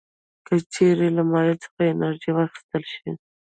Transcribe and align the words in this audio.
که 0.45 0.53
چیرې 0.73 1.09
له 1.17 1.23
مایع 1.31 1.55
څخه 1.63 1.81
انرژي 1.93 2.31
واخیستل 2.33 2.83
شي. 2.93 3.09